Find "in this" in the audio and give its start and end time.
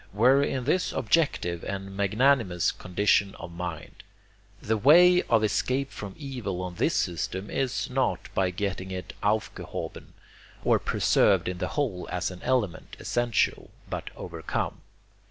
0.41-0.91